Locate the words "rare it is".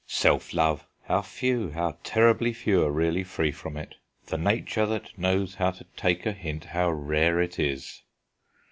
6.89-8.01